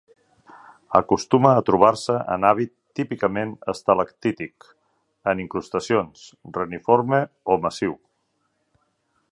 [0.99, 4.67] Acostuma a trobar-se en hàbit típicament estalactític,
[5.33, 6.25] en incrustacions,
[6.61, 7.21] reniforme
[7.57, 7.97] o massiu.